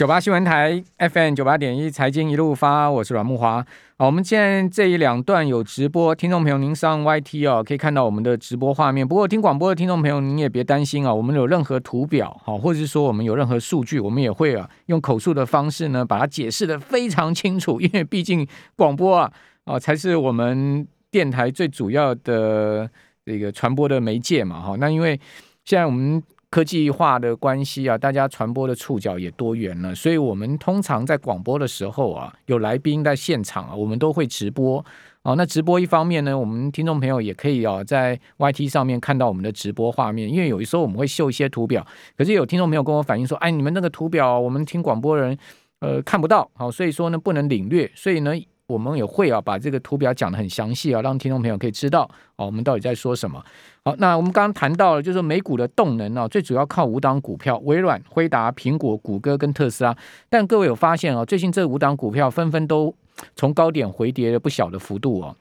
[0.00, 3.62] 九八新闻台 FM 九八点一财经一路发，我是阮木华。
[3.98, 9.06] 好，我们现在这一两段有直播，听众朋友您上 YT 哦，可以看到我们的直播画面。
[9.06, 19.30] 不过听广播的听众朋友您也别担心啊，我们有任何图表好，或者是说我们有任何数据，我们也会啊用口述的方式呢把它解释的非常清楚，因为毕竟广播啊
[19.66, 22.88] 啊才是我们电台最主要的
[23.26, 24.76] 这个传播的媒介嘛哈。
[24.78, 25.20] 那因为
[25.66, 34.84] 现在我们科技化的关系啊，大家传播的触角也多元了，所以我们通常在广播的时候啊，有来宾在现场啊，我们都会直播
[35.22, 35.36] 哦。
[35.36, 41.86] 那直播一方面呢，我们听众朋友也可以啊，在 YT 上面看到我们的直播画面，因为有的时候我们会秀一些图表，
[42.18, 45.38] 可是有听众朋友跟我反映说，哎，你们那个图表我们听广播人
[45.78, 48.32] 呃看不到，好，所以说呢不能领略，所以呢。
[48.70, 53.44] 我们也会啊，把这个图表讲得很详细啊，让听众朋友可以知道哦，我们到底在说什么。
[53.84, 59.96] 好，那我们刚刚谈到了，就是美股的动能啊，最主要靠五档股票：微软、辉达、苹果、谷歌跟特斯拉。
[60.28, 62.94] 但各位有发现啊，最近这五档股票纷纷都
[63.34, 65.34] 从高点回跌了不小的幅度哦。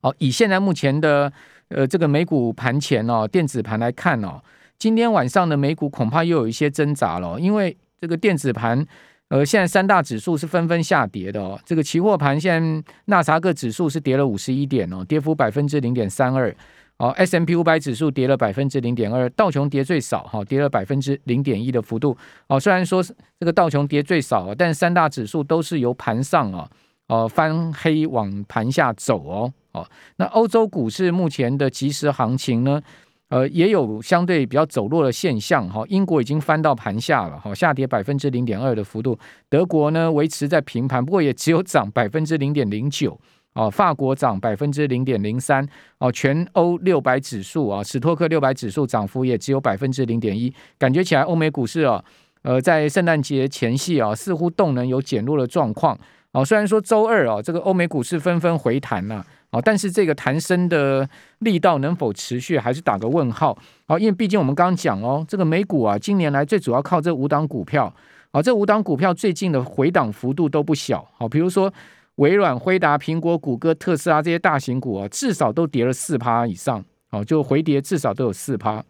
[0.00, 1.32] 好，以现在目前的
[1.68, 4.40] 呃这个美股盘前哦，电子盘来看哦，
[4.78, 8.86] 今天晚上的美股恐怕又有一些挣扎了，因为这个电子盘。
[9.28, 11.60] 呃，现在三大指数是纷纷下跌的哦。
[11.64, 16.54] 这个期货盘现在纳斯达克指数是跌了五十一点哦，跌幅百分之零点三二。
[16.96, 22.16] 哦 S M P 五百指数跌了百分之零点二，道琼跌最少哈，跌了百分之零点一的幅度。
[22.48, 23.00] 哦，虽然说
[23.38, 26.68] 这个道琼跌最少，但三大指数都是由盘上啊，
[27.06, 29.52] 呃，翻黑往盘下走哦。
[29.70, 32.82] 哦，那欧洲股市目前的即时行情呢？
[33.28, 35.84] 呃，也有相对比较走弱的现象哈。
[35.88, 39.18] 英国已经翻到盘下了哈，下跌百分之零点二的幅度。
[39.50, 43.18] 德国呢维持在平盘，不过也只有涨百分之零点零九
[43.52, 43.68] 啊。
[43.68, 45.66] 法国涨百分之零点零三
[45.98, 46.10] 哦。
[46.10, 50.50] 全欧六百指数啊，史托克六百指数涨幅也只有百分之零点一。
[50.78, 52.02] 感觉起来欧美股市啊，
[52.42, 55.98] 呃，在圣诞节前夕啊，似乎动能有减弱的状况。
[56.38, 59.26] 哦，虽然说周二啊，这个欧美股市纷纷回弹了。
[59.50, 61.08] 啊，但是这个弹升的
[61.38, 63.56] 力道能否持续，还是打个问号。
[63.86, 67.90] 好，因为毕竟我们刚刚讲哦，这个美股啊，今年来最主要靠这五档股票。
[68.30, 71.02] 好，这五档股票最近的回档幅度都不小。
[71.16, 71.72] 好，比如说
[72.16, 76.84] 微软、辉达、苹果、谷歌、特斯拉这些大型股啊，至少都跌了四趴以上。
[77.10, 78.84] 好，就回跌至少都有四趴。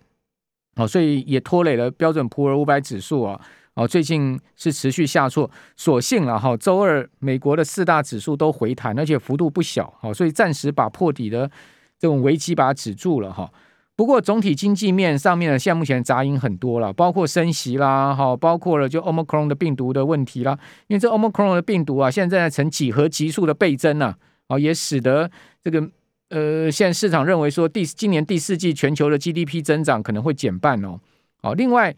[0.75, 3.41] 哦，所以也拖累了标准普尔五百指数啊。
[3.79, 6.57] 哦，最近是持续下挫，所幸了哈。
[6.57, 11.49] 周二美国的四大指数都回弹，而且幅度不小，好，所以暂时把破底的
[11.97, 13.49] 这种危机把它止住了哈。
[13.95, 20.59] 不过总体经济面上面呢，现在目前杂音很多了，包括升息啦，哈，包括了就 Omicron 的病毒的问题啦。
[20.89, 24.19] 因为这 Omicron 的病毒啊，现在在呈几何级数的倍增啊，
[24.49, 25.31] 啊，也使得
[25.63, 25.89] 这个
[26.31, 30.99] 呃，现在市场认为说第今年第四季全球的 GDP 增长可能会减半哦。
[31.41, 31.95] 好，另外。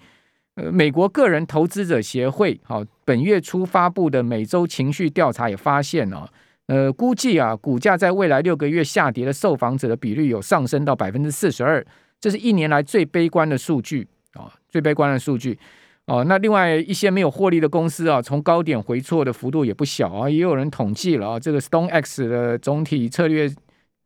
[0.73, 6.29] 美国个人投资者协会好，本月初发布的每周情绪调查也发现哦，
[6.67, 11.85] 呃，估计啊，股价在未来六个月下跌的受访者的比率有上升到百分之四十二，
[12.21, 15.59] 这是一年来最悲观的数据啊，最悲观的数据
[16.07, 16.25] 哦。
[16.25, 23.49] 那另外一些没有获利的公司啊，从高点回挫的幅度也不小啊，也有人统计了啊，这个 StoneX 的总体策略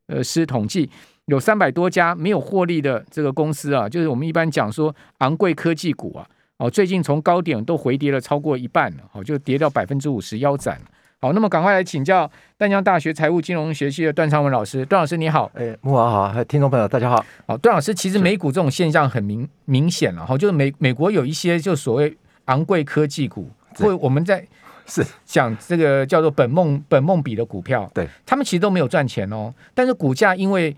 [0.09, 0.89] 呃师统计，
[1.27, 6.27] 有三百多家没有获利的这个公司啊，就是我们一般讲说昂贵科技股啊。
[6.59, 10.81] 哦，最近从高点都回跌了超过一半了，哦，就跌掉百分之五十，腰斩。
[11.21, 17.25] 好，那么赶快来请教淡江大学财务金融学系的段昌文老师，段老师你好，哎，木华好，还有听众朋友大家好。
[17.47, 22.15] 好，段老师，其实美股这种现象很明明显了，哈，就是美美国有一些就所谓
[22.45, 24.47] 昂贵科技股，或我们在
[24.87, 25.05] 是。
[25.25, 30.77] 讲这个叫做本梦本梦比的股票，对，他们其实都没有赚钱哦，但是股价因为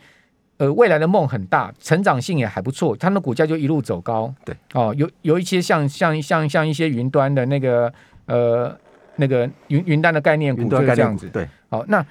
[0.59, 4.35] 呃，未来的梦很大，成长性也还不错，他们的股价就一路走高。
[4.43, 7.93] 对，哦，有有一些像像像像一些云端的那个
[8.25, 8.75] 呃
[9.17, 11.29] 那个云云端的概念股，就是这样子。
[11.29, 12.03] 对，好，那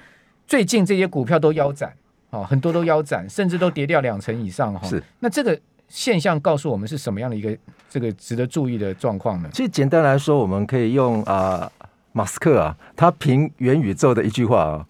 [0.46, 1.92] 最近这些股票都腰斩，
[2.30, 4.86] 哦，很多都腰斩，甚至都跌掉两成以上哈。
[4.86, 5.58] 是，那这个
[5.88, 7.58] 现象告诉我们是什么样的一个
[7.90, 9.48] 这个值得注意的状况呢？
[9.52, 14.86] 其实简单来说，我们可以用啊、呃、马斯克啊，他评元宇宙的一句话啊，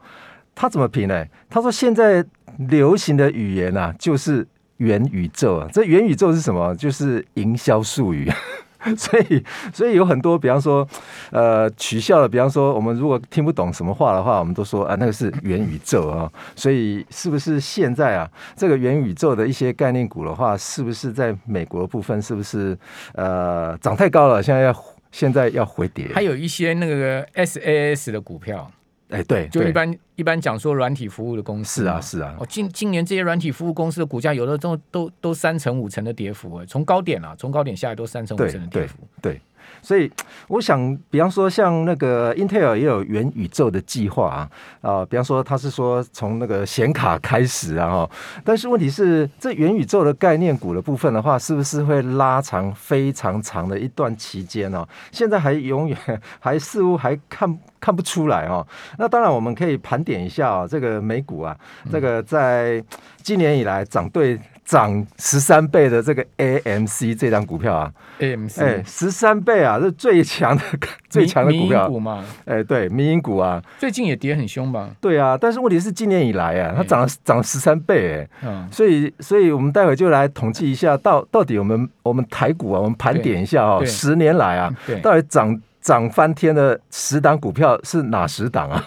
[0.55, 1.25] 他怎么评呢？
[1.49, 2.23] 他说现在。
[2.59, 4.47] 流行的语言啊，就是
[4.79, 5.69] 元宇宙啊。
[5.73, 6.75] 这元宇宙是什么？
[6.77, 8.31] 就是营销术语。
[8.97, 9.43] 所以，
[9.73, 10.87] 所以有很多，比方说，
[11.33, 16.31] 呃，取笑的，比方说，我们如果听不懂什么话的话，我们都说啊，那个是元宇宙啊。
[16.55, 22.79] 所以，是不是现在啊，这个元宇宙的一些概念股的话，是不是在美国的部分，是不是
[23.15, 24.41] 呃涨太高了？
[24.41, 26.09] 现在要现在要回跌？
[26.15, 28.71] 还有一些那个 SAS 的股票。
[29.09, 38.99] 哎，对，就一般一般讲说软体服务的公司是啊是啊，哦，今今年这些软体服务公司的股价有的都都都三成五成的跌幅，从高点啊，从高点下来都三成五成的跌幅。
[39.23, 39.41] 对，对，对，
[39.83, 40.11] 所以
[40.49, 48.11] 我想，比方说像那个 Intel 也有元宇宙的计划啊，啊，比方说他是说从那个显卡开始啊，哈，
[48.45, 54.87] 但是问题是，这元宇宙的概念股的部分的话，是不是会拉长非常长的一段期间呢？
[55.13, 55.97] 现在还永远
[56.41, 58.67] 还似乎还看看不出来哦。
[58.99, 61.57] 那当然，我们可以盘点一下啊，这个美股啊，
[61.91, 62.83] 这个在
[63.23, 64.39] 今年以来涨对。
[64.67, 70.65] 涨十三倍的这个 AMC 这张股票啊，AMC 哎，十三倍啊，是最强的
[71.09, 71.89] 最强的股票。
[71.89, 72.25] 股嘛？
[72.45, 74.91] 哎，对，民营股啊，最近也跌很凶吧？
[75.01, 88.85] 对啊，但是问题是今年以来啊，它涨了涨了十三倍哎，嗯，所以所以我们待会就来统计一下，到到底我们我们台股啊，我们盘点一下哦，十年来啊，到底涨涨翻天的十档股票是哪十档啊？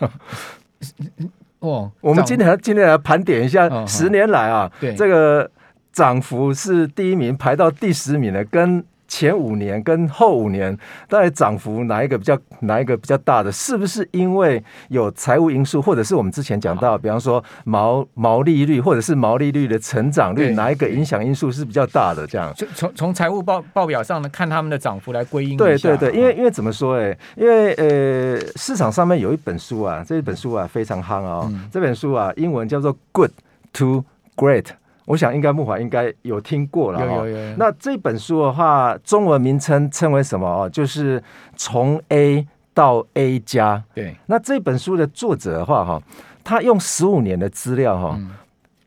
[1.60, 4.94] 哦，我们今天今天来盘点一下十年来啊，对。
[4.94, 5.50] 这个。
[6.00, 10.78] 涨幅是第一名，排到第十名的，跟前五年跟后五年，
[11.10, 13.52] 到底涨幅哪一个比较哪一个比较大的？
[13.52, 22.26] 是不是因为有财务因素，或者是我们之前讲到，比方说毛毛利率，或者是毛利率的成长率，哪一个影响因素是比较大的？
[22.26, 25.58] 这样，就从从财务报报表上呢，看他们的涨幅来归因。
[25.58, 26.96] 对对对，因为因为怎么说？
[26.98, 33.32] 哎，因为呃，市场上面有一本书啊，这一本书啊非常夯哦，嗯、这本书啊，英文叫做《Good
[33.74, 34.06] to
[34.38, 34.64] Great》。
[35.10, 37.04] 我想应该木华应该有听过了。
[37.04, 37.56] 有有有。
[37.58, 40.70] 那这本书的话，中文名称称为什么哦？
[40.70, 41.22] 就是
[41.56, 43.84] 从 A 到 A 加。
[43.96, 44.16] 对。
[44.28, 46.00] 那这本书的作者的话哈，
[46.44, 48.20] 他用十五年的资料哈，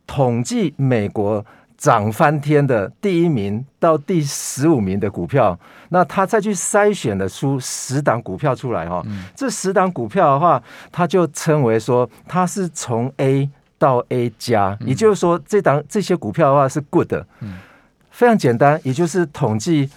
[0.07, 1.45] 统计美国
[1.77, 5.59] 涨翻天的第一名到第十五名的股票，
[5.89, 9.03] 那他再去筛选的出十档股票出来哈。
[9.35, 13.51] 这十档股票的话，他就称为说，他是从 A。
[13.83, 17.59] 到 A 加，也就是说，这档这些股票的话是 good，嗯，
[18.13, 19.91] 非常简单，也就是统计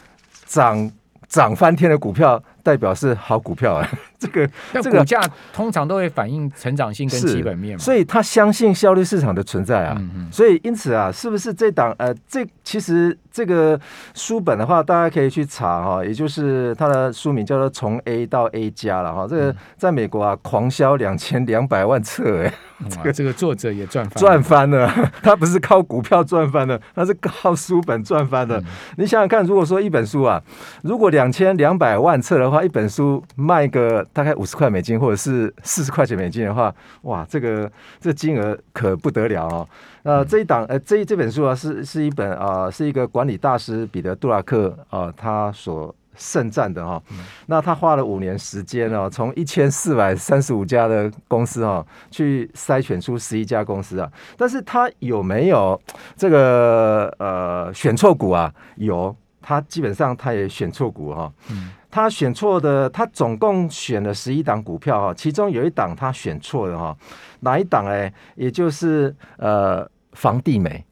[0.47, 0.91] 涨
[1.27, 2.41] 涨翻天的股票。
[2.65, 3.87] 代表是好股票啊，
[4.25, 5.21] 这个这个股价
[5.53, 10.01] 通常都会反映成长性跟基本面嘛，所以他相信效率市场的存在啊，
[10.31, 13.79] 所以因此啊，是不是这档呃，这其实这个
[14.13, 22.53] 书本的话，大家可以去查哈，也就是它的书名叫做《从 A 到 A 加》了哈，这个在美国啊狂销两千两百万册哎，
[22.89, 24.91] 这个这个作者也赚翻赚翻了，
[25.21, 28.61] 他不是靠股票赚翻的，他是靠书本赚翻的。
[28.97, 30.41] 你想想看，如果说一本书啊，
[30.81, 37.69] 如果两千两百万册的话，一本书卖个大概五十块美金，或者是四十块钱美金的话，哇，这个
[37.99, 39.67] 这金额可不得了哦。
[40.03, 47.03] 那这一档呃，这这本书啊，是是一本啊、呃，是一个管理大师彼得·杜拉克啊、呃，他所盛赞的哈、哦。
[47.47, 54.09] 那他花了五年时间哦，从一千四百三十五家的公司哈、哦，去筛选出十一家公司啊。
[54.37, 55.77] 但是他有没有
[56.15, 58.53] 这个呃选错股啊？
[58.77, 59.13] 有，
[59.45, 61.33] 他基本上他也选错股哈、哦。
[61.51, 61.69] 嗯。
[61.91, 66.97] 他选错的，他总共选了十一档股票哈，其中有一档他选错了哈，
[67.39, 68.11] 哪一档哎？
[68.35, 70.83] 也就是呃，房地美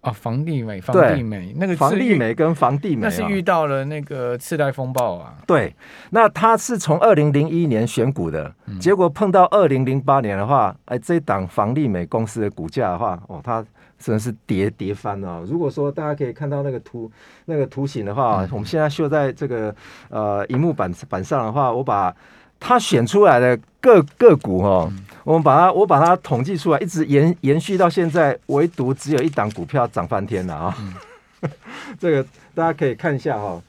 [0.00, 5.36] 啊，房地美，房地美那个房地美跟房地美，那是遇到了那个次贷风暴啊。
[5.46, 5.76] 对，
[6.08, 13.62] 那他是从二零零一年选股的，嗯、结果碰到二零零八年的话，哎，这一档房地美公司的股价的话，哦，它。
[14.02, 15.46] 真的是跌跌翻了，哦。
[15.46, 17.10] 如果说大家可以看到那个图
[17.44, 19.72] 那个图形的话，嗯、我们现在秀在这个
[20.08, 22.14] 呃荧幕板板上的话，我把
[22.58, 30.76] 它选出来的个个股哈，哦，嗯、我们把它我把它统计出来，一直延延续到现在，唯独只有一档股票涨翻天了啊！
[30.80, 31.50] 嗯、
[32.00, 33.62] 这个大家可以看一下哈，哦，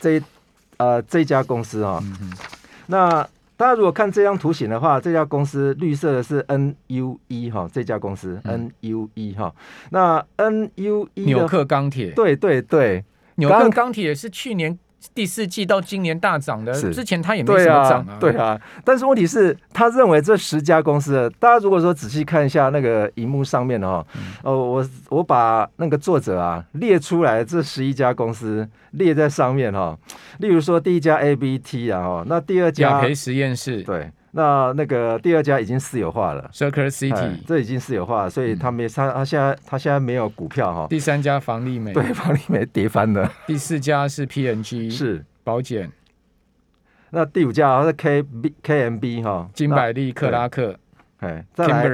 [0.00, 0.22] 这一
[0.78, 2.32] 呃这一家公司啊，哦，嗯、
[2.86, 3.28] 那。
[3.56, 9.54] 大家如果看这张图形的话，这家公司绿色的是 N U E 哈，这家公司 N U E 哈，
[9.90, 13.04] 那 N U E 纽克钢铁，对对对，
[13.36, 14.78] 纽克钢铁是去年。
[15.14, 18.60] 第四季到今年大涨的，之前他也没什么涨啊，对啊。
[18.84, 24.04] 但是问题是，他认为这十家公司，大家如果说仔细看一下那个荧幕上面的哈，
[24.42, 29.96] 哦，我我把那个作者啊列出来，这十一家公司列在上面哈。
[30.38, 34.10] 例如说第一家 A B T 啊，哦，那第二家雅培实验室，对。
[34.36, 40.86] 那那个第二家已经私有化了，Circular City，这已经私有化了，所以他没他他现在他现在没有股票哈。
[40.90, 43.32] 第三家房利美，对，房利美跌翻了。
[43.46, 45.24] 第四家是 PNG，是。
[45.42, 45.90] 保险。
[47.08, 50.76] 那第五家是 K B K M B 哈，金百利克拉克，
[51.20, 51.88] 哎，再来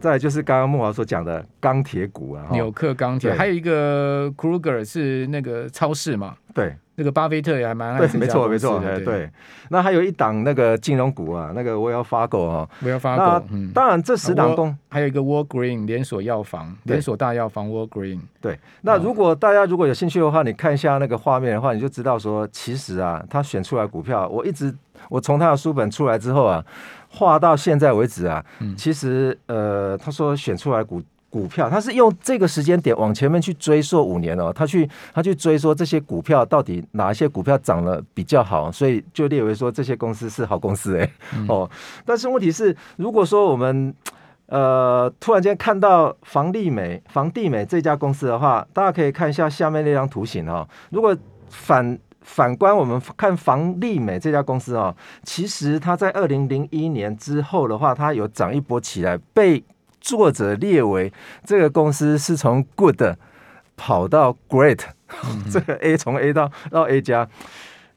[0.00, 6.74] 再来就是刚刚木华所讲的钢铁股啊，纽克钢铁，还有一个 Kruger 是那个超市嘛，对。
[7.00, 9.30] 那个巴菲特也还蛮爱对，没错没错，对，对。
[9.68, 13.46] 那还有一档那个金融股啊，那个 Wells Fargo 啊我要发狗。
[13.72, 18.22] 当然这十档公还有一个 Walgreens 连锁药房，连锁大药房 Walgreens。
[18.40, 24.74] 对，那如果大家如果有兴趣的话，你看一下那个画面的话，你就知道说，其实啊，他选出来股票，我一直
[25.08, 26.64] 我从他的书本出来之后啊，
[27.08, 28.44] 画到现在为止啊，
[28.76, 31.00] 其实呃，他说选出来股。
[31.30, 41.70] 股票，他是用这个时间点往前面去追溯五年哦，他去他去追溯这些股票到底哪一些股票涨了比较好，所以就列为说这些公司是好公司哎、欸嗯、哦。
[42.06, 43.94] 但是问题是，如果说我们
[44.46, 50.66] 呃突然间看到房利美、房地美这家公司的话，大家可以看一下下面那张图形哦。
[50.90, 51.14] 如果
[51.50, 59.62] 反反观我们看房利美这家公司哦，其实它在二零零一年之后的话，它有涨一波起来被。
[60.00, 61.12] 作者列为
[61.44, 63.02] 这个公司是从 good
[63.76, 64.80] 跑到 great，
[65.50, 67.28] 这个 A 从 A 到到 A 加，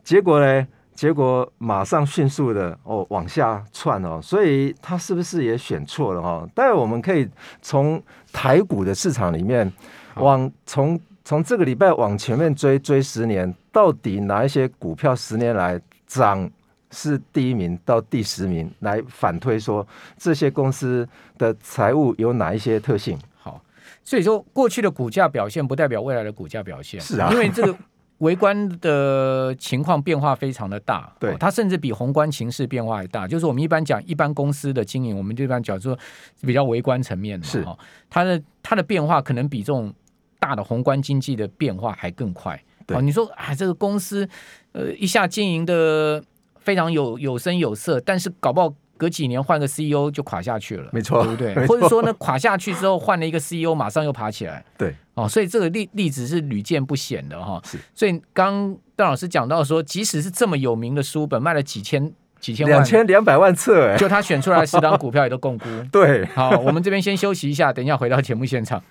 [0.03, 0.67] 结果呢？
[0.93, 6.48] 结果马上迅速的哦往下窜哦，所以他是不是也选错了哈？
[6.53, 7.27] 待会我们可以
[7.60, 8.00] 从
[8.31, 9.72] 台股的市场里面
[10.15, 16.48] 往从从这个礼拜往前面追追十年，到底哪一些股票十年来涨？
[16.91, 21.07] 是第一名到第十名来反推说，这些公司
[21.38, 23.17] 的财务有哪一些特性？
[23.38, 23.63] 好，
[24.03, 27.74] 所以说过去的股价表现不代表未来的股价表现，是啊，因为这个
[28.17, 33.25] 微观的情况变化非常的大，对，它甚至比宏观情势变化还大。
[33.25, 35.98] 就是我们一般讲一般公司的经营，我们就一般讲说
[36.41, 37.65] 比较微观层面的，是
[38.10, 39.93] 它的它的变化可能比这种
[40.39, 42.62] 大的宏观经济的变化还更快。
[42.86, 44.27] 对，你说啊，这个公司
[44.74, 46.21] 呃一下经营的。
[46.63, 51.68] 非常有有声有色，但是搞不好隔几年换个 CEO 就垮下去了，没错，对不对？
[51.68, 57.60] 或者说呢，垮下去之后换了一个 CEO，马上又爬起来，对，哦，所以这个例例子是屡见不鲜的哈。
[57.65, 65.65] 是，所以刚邓老师讲到说，即使是这么有名的书本，卖了几千几千万两千两百万册，哎，就他选出来十档股票也都共估。
[65.91, 68.84] 对，好，我们这边先休息一下，等一下回到节目现场。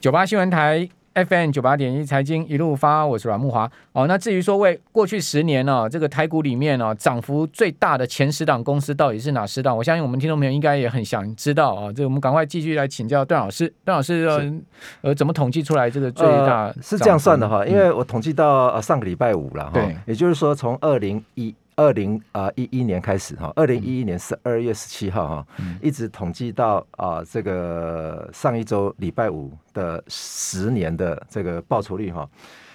[0.00, 0.88] 九八新闻台。
[1.14, 3.68] FM 九八点一财经一路发，我是阮木华。
[3.92, 9.76] 哦，那至于说为过去十年呢、哦，这个台股里面呢、哦，涨幅最大的前十档公司到底是哪十档？
[9.76, 11.92] 我相信我们听众朋友应该也很想知道啊、哦。
[11.92, 13.72] 这个我们赶快继续来请教段老师。
[13.84, 16.76] 段老师，呃，呃，怎么统计出来这个最大、呃？
[16.80, 21.52] 是这样算的哈，因为我统计到呃上个礼拜五了哈，也就是说从二零一。
[21.80, 32.28] 二零啊一一年开始哈，二零一一年十二月十七号哈，嗯、一直统计到啊这个上一周礼拜五的十年的这个报酬率哈。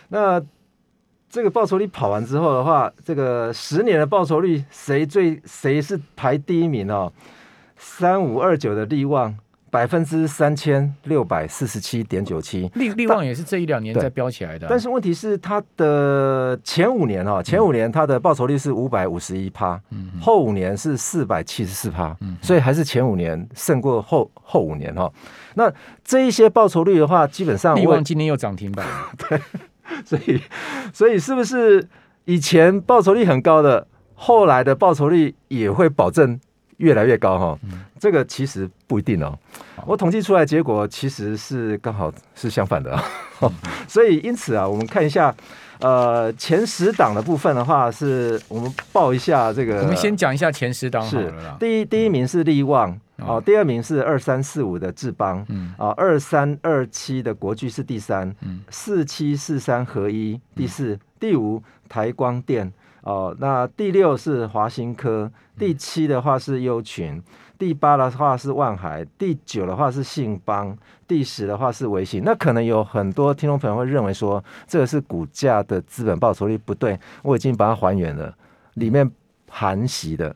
[0.10, 0.42] 那
[1.30, 7.14] 这个报酬率跑完之后的话，这个十年的报酬率谁最谁是排第一名哦？
[7.78, 9.38] 三五二九的利旺。
[9.76, 14.70] 百分之三千六百四十七点九七，利利旺也是这一两年在飙起来的、啊。
[14.70, 25.12] 但是问题是，它的前五年哈，前五年它的报酬率是五百五十一趴，嗯、后五年是四百七十四趴，嗯、所以还是前五年胜过后后五年哈。
[25.56, 25.70] 那
[26.06, 28.88] 这一些报酬率的话，基本上力旺今年又涨停板，
[29.28, 29.42] 对，
[30.06, 30.42] 所以
[30.94, 31.86] 所以是不是
[32.24, 36.40] 以前报酬率很高的，后来的报酬率也会保证
[36.78, 37.60] 越来越高哈？
[37.64, 39.38] 嗯、这个其实不一定哦。
[39.86, 43.04] 我统计出来结果其实是刚好是相反的啊，
[43.88, 45.34] 所以因此啊，我们看一下，
[45.80, 49.82] 呃，前十档的部分的话，是我们报一下这个。
[49.82, 51.04] 我们先讲一下前十档。
[51.08, 55.46] 是第一第一名是力旺哦，第二名是二三四五的智邦，
[55.78, 58.34] 啊，二三二七的国巨是第三，
[58.70, 62.72] 四七四三合一第四，第五台光电
[63.06, 67.22] 哦，那第六是华新科，第七的话是优群。
[67.58, 72.22] 第八的话是万海，第九的话是信邦，第十的话是微信。
[72.26, 78.36] 那可能有很多听众朋友会认为说，这个是股价的资本报酬率不对，我已经把它还原了，
[78.74, 79.10] 里面
[79.48, 80.36] 含息的，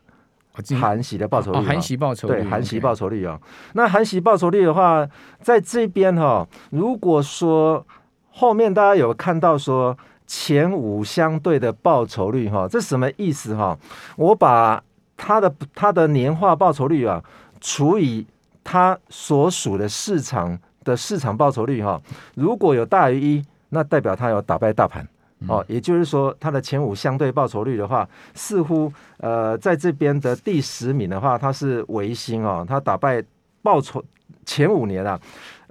[0.80, 3.38] 含息的报酬率，含息报酬率，对，含息报酬率哦。
[3.74, 5.06] 那含息报酬率的话，
[5.42, 7.86] 在这边哈、哦，如果说
[8.32, 9.98] 后面大家有看到说
[10.32, 13.76] 前五相对的报酬率哈，这什么意思哈？
[14.16, 14.82] 我把
[15.18, 17.20] 它的它的年化报酬率啊，
[17.60, 18.24] 除以
[18.64, 22.00] 它所属的市场的市场报酬率哈，
[22.36, 25.04] 如果有大于一，那代表它有打败大盘
[25.48, 25.66] 哦。
[25.68, 33.24] 也就是说，它的前五相对报酬率的话，似乎呃在这边的第十名的话，它是维新哦，它打败
[33.64, 34.06] 报酬
[34.46, 35.20] 前五年啊，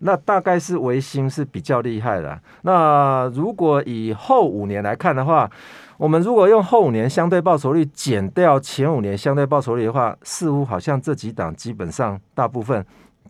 [0.00, 2.40] 那大概是维新是比较厉害的。
[2.62, 5.50] 那如果以后五年来看的话，
[5.97, 12.85] 我们如果用后五年相对报酬率减掉前五年相对报酬率的话，似乎好像这几档基本上大部分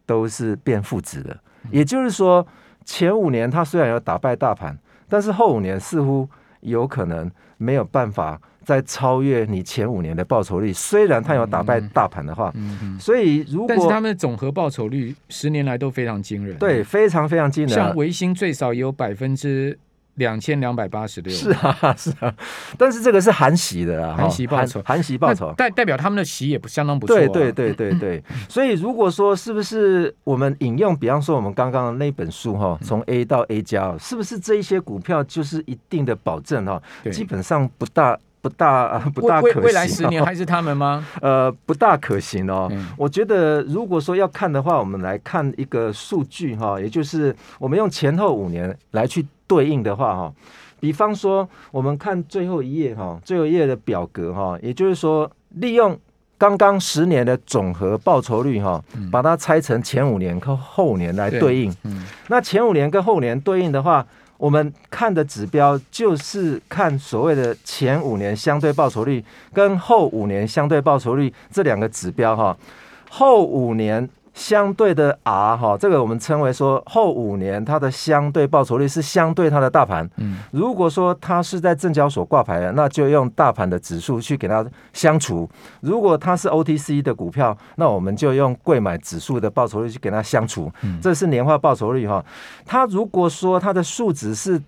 [0.04, 1.36] 都是变负值的。
[1.70, 2.46] 也就是说，
[2.84, 6.28] 前五年它虽然有打败大盘，但是后五年似乎
[6.60, 10.70] 有可能没有办法再超越你前五年的报酬率。
[10.74, 17.74] 虽然它有打败大盘的话，嗯嗯，所以如果但是他们的总和报酬率十年来都非常惊人，对，非常非常惊人。
[17.74, 19.78] 像维新最少也有百分之。
[20.18, 22.34] 两千两百八十六，是啊，是啊，
[22.76, 36.82] 但是这个是含息的啊，含息报酬，含息报酬代代表他们的息也不相当不错，啊，对对对对对，所以如果说是不是我们引用，比方说我们刚刚的那本书哈，从 A 到 A 加，是不是这一些股票就是一定的保证哈？
[37.12, 38.18] 基本上不大
[38.48, 41.06] 不大 不大可行，未来十年还是他们吗？
[41.20, 42.70] 呃，不大可行哦。
[42.96, 49.26] 我觉得如果说要看的话，我们来看一个数据哈，也就是我们用前后五年来去。
[49.48, 50.32] 对应的话哈，
[50.78, 55.98] 比方说我们看最后一页哈，最后一页的表格哈，也就是说利用
[56.36, 58.78] 刚刚十年的总和报酬率哈，
[59.10, 61.74] 把它拆成前五年和后五年来对应。
[61.84, 64.06] 嗯那前五年跟后五年对应的话，
[64.38, 72.56] 我们看的指标就是看所谓的前五年相对报酬率跟后五年相对报酬率这两个指标哈，
[73.10, 74.08] 后五年。
[74.38, 80.08] 相对的 R 哈，这个我们称为说后五年它的相对报酬率是相对它的大盘。
[80.18, 85.44] 嗯，如果说它是在证交所挂牌的，那就用大盘的指数去给它相除；
[85.80, 90.70] 如果它是 OTC 的股票，那我们就用贵买指数的报酬率去给它相除。
[90.82, 92.24] 嗯，这是年化报酬率哈。
[92.64, 94.62] 它如果说它的数值是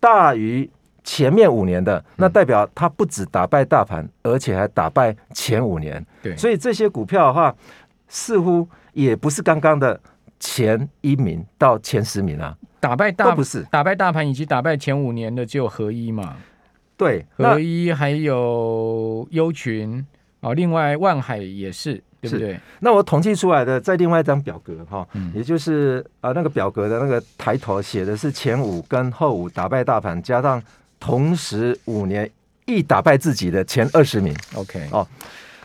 [0.00, 0.68] 大于
[1.04, 6.04] 前面五年的，那代表它不止打败大盘，而且还打败前五年。
[6.20, 7.54] 对，所以这些股票的话，
[8.08, 8.66] 似乎。
[8.92, 10.00] 也不是刚刚的
[10.40, 16.36] 前一名到前十名啊，打败大不是打败大盘以及打败前五年的只有合一嘛？
[16.96, 20.04] 对，合一还有优群
[20.40, 22.58] 啊，另外万海也是，对不对？
[22.80, 30.62] 那我统计出来的在另外一张表格哈，嗯、也就是啊那个表格的那个抬头写的是前五跟后五打败大盘，加上
[30.98, 32.28] 同时五年
[32.66, 34.34] 一打败自己的前二十名。
[34.54, 35.06] OK 哦。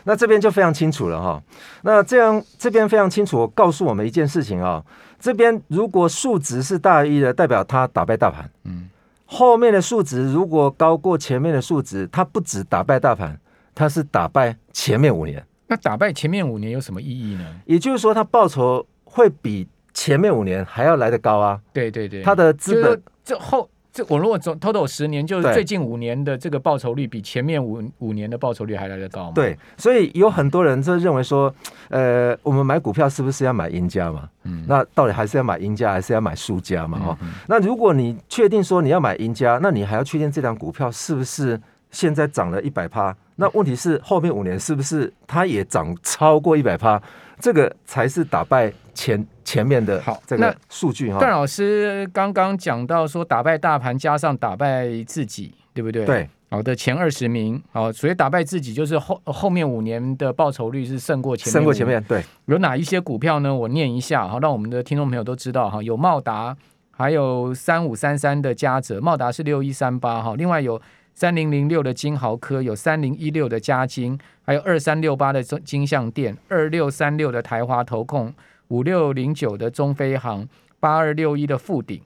[0.06, 1.42] 那这边就非常清楚了哈，
[1.84, 4.84] 那这样这边非常清楚，告诉我们一件事情啊，
[5.20, 8.90] 这边如果数值是大于一的，代表它打败大盘，嗯，
[9.26, 13.40] 后面的数值如果高过前面的数值，它不止打败大盘，
[13.74, 15.46] 它是打败前面五年。
[15.68, 17.46] 那打败前面五年有什么意义呢？
[17.66, 21.60] 也就是说，它报酬会比前面五年还要来得高啊。
[21.72, 23.70] 对对对，它的资本这后。
[23.94, 29.34] 这我如果总 total 十年，就是最近五年的这个报酬率比前面五五年的报酬率还来得高吗？
[29.36, 31.54] 对，所以有很多人就认为说，
[31.90, 34.28] 呃，我们买股票是不是要买赢家嘛？
[34.46, 37.00] 嗯，那到底还是要买赢家，还是要买输家嘛？
[37.06, 43.16] 哦，那如果你确定说你要买赢家，那你还要确定这张股票是不是现在涨了一百趴？
[43.36, 47.00] 那问题是后面五年是不是它也涨超过一百趴？
[47.40, 51.20] 这个才是打败前前面的好这个数据哈。
[51.20, 56.06] 段老师刚刚讲到说，打败大盘加上打败自己，对不对？
[56.06, 62.04] 对，好的前二十名，好，所以打败自己就是后后面五年的报酬率是胜过前面，胜过前面。
[62.04, 63.54] 对，有哪一些股票呢？
[63.54, 65.82] 我念一下，好，让我们的听众朋友都知道哈。
[65.82, 66.56] 有茂达，
[66.92, 70.36] 还有三五三三的嘉泽，茂达是六一三八哈。
[70.36, 70.82] 另外有。
[71.16, 78.34] 三零零六的金豪科，有三零一六的嘉金，还有二三六八的金像店，二六三六的台华投控，
[78.74, 80.48] 五六零九的中飞航，
[80.80, 82.02] 八二六一的富鼎，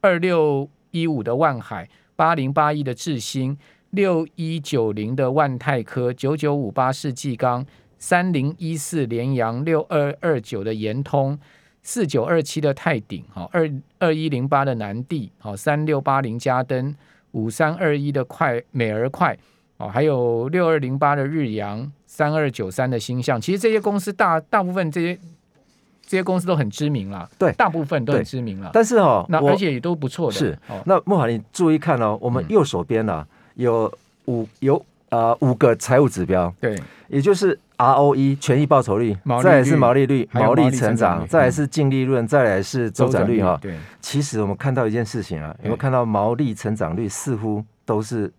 [0.00, 3.58] 二六一五的万海，八零八一的智新，
[3.90, 7.66] 六一九零的万泰科，九九五八世纪钢，
[7.98, 11.36] 三零一四联阳，六二二九的延通，
[11.82, 16.94] 四九二七的泰鼎，好，二二一零八的南地，好，三六八零嘉登。
[17.32, 19.36] 五三二一的快美而快
[19.78, 25.18] 哦，还有六二零八的日阳，三二九三的星象，其实这些公司大大部分这些
[26.06, 28.70] 这些公司都很知名了，对，大部分都很知名了。
[28.72, 30.36] 但是哦，那而且也都不错的。
[30.36, 33.92] 是，哦、那莫华你注意看哦，我们右手边呢、有
[34.26, 34.76] 五有
[35.08, 43.58] 啊、呃、五个财务指标，对，也就是 ROE 权益报酬率，率再来是毛利率、毛利成长，再来是净利润，再来是周转率哈。
[43.60, 48.32] 对，其实我们看到一件事情啊，有没有看到毛利成长率似乎都是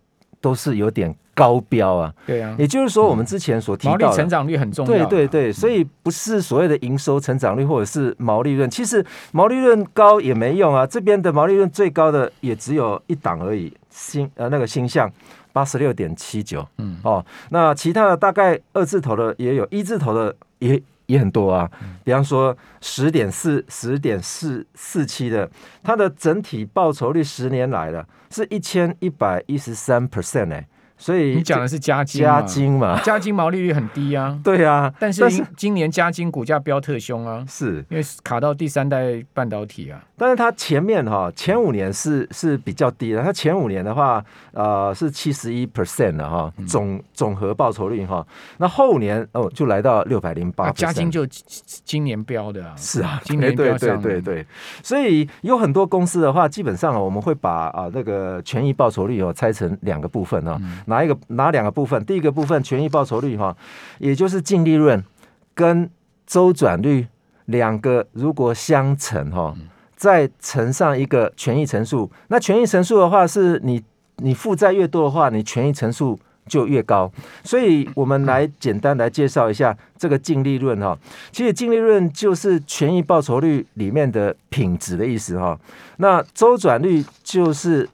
[0.46, 2.14] 都是有点高标啊？
[2.24, 5.04] 对啊，也就是说我们之前所提到的毛利成长率很重要。
[5.06, 10.86] 对对对，所以不是所谓的营收成长率或者是毛利润，其实毛利润高也没用啊。
[10.86, 15.10] 这边的毛利润最高的也只有一档而已，星呃那个星象。
[15.52, 21.70] 八十六点七九，嗯哦，那其他的大概二字头的也有，一字头的也也很多啊。
[21.82, 25.50] 嗯、比方说十点四、十点四四七的，
[25.82, 30.66] 它的整体报酬率十年来了是一千一百一十三 percent 哎，
[30.98, 34.38] 所以你讲的是加金，加金嘛，加金毛利率很低啊。
[34.42, 35.22] 对啊，但是
[35.56, 40.02] 今年加金股价飙特凶啊，是因为卡到第三代半导体啊。
[40.18, 50.70] 但是它前面哈前五年是是比较低的，它前五年的话呃是七十一 percent 的哈总总和报酬率哈，那后年哦就来到六百零八。
[50.70, 54.46] 加金就今年飙的啊，是啊，今年对对对对，
[54.82, 60.58] 所以有很多公司的话，基本上我们会把啊那个权益报酬率哦拆成两个部分哈。
[60.86, 62.04] 哪一个哪两个部分？
[62.04, 63.56] 第一个部分权益报酬率哈，
[63.98, 65.02] 也就是净利润
[65.54, 65.88] 跟
[66.26, 67.06] 周转率
[67.46, 69.54] 两个如果相乘哈，
[69.94, 72.10] 再乘上一个权益乘数。
[72.28, 73.82] 那权益乘数的话，是你
[74.16, 77.10] 你负债越多的话，你权益乘数就越高。
[77.44, 80.98] 所以我们来简单来介绍一下这个净利润哈。
[81.32, 85.58] 其实净利润就是权益报酬率里面的品质的意思哈。
[85.98, 87.88] 那周转率就是。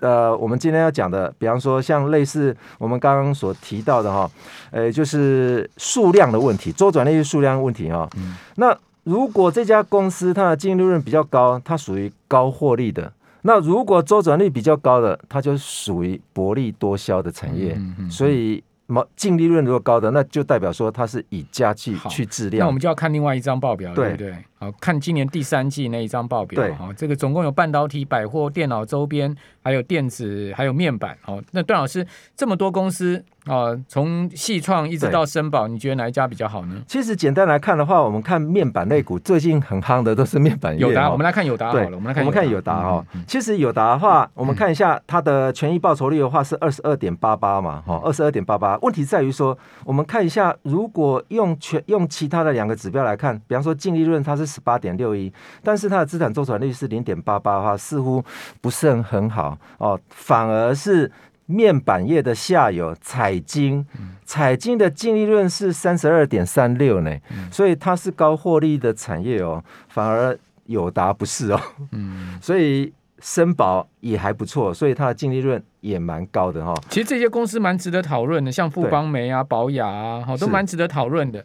[0.00, 4.30] 呃，我们今天要讲的，比方说像类似我们刚刚所提到的哈，
[4.70, 8.08] 呃，就是数量的问题，周转率数量问题哈。
[8.16, 13.10] 嗯、那如果这家公司它的净利润比较高，它属于高获利的；
[13.42, 17.72] 那如果周转率比较高的，它就属于薄利多销的产业。
[17.72, 18.62] 嗯嗯嗯、所以。
[18.90, 22.60] 毛净利润如果高的，那就代表说它是以价去去质量。
[22.60, 24.34] 那我们就要看另外一张报表，对不对？
[24.58, 26.60] 好，看今年第三季那一张报表。
[26.74, 31.16] 哈对，这个总共有半导体、百货、电脑周边，还有电子，还有面板。
[31.22, 32.04] 好，那段老师
[32.36, 36.82] 这么多公司啊，从细创一直到森宝，你觉得哪一家比较好呢？
[36.88, 40.80] 其实简单来看的话，我们看面板类股最近很夯的都是面板业。
[40.80, 41.94] 友达，我们来看有达好了。
[41.94, 43.06] 我们来看我们看友达哈。
[43.28, 48.76] 其实有达的话，我们看一下它的权益报酬率的话是二十二点八八嘛，哈，二十二点八八。
[48.78, 55.30] 问题在于说，我们看一下，如果用全用其他的两个指标来看，比方说净利润它是十八点六一，
[55.62, 58.24] 但是它的资产周转率是零点八八的话，似乎
[58.62, 61.12] 不是很很好哦，反而是
[61.44, 63.86] 面板业的下游彩晶，
[64.24, 67.14] 彩晶的净利润是三十二点三六呢，
[67.52, 71.60] 所以它是高获利的产业哦，反而友达不是哦，
[71.92, 72.92] 嗯， 所以。
[73.20, 76.72] 森宝也还不错，所以它的净利润也蛮高的哈。
[76.88, 81.44] 其实这些公司蛮值得讨论的，像富邦煤啊、宝雅啊，好，都蛮值得讨论的。